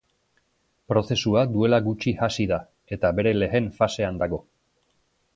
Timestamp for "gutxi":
1.87-2.13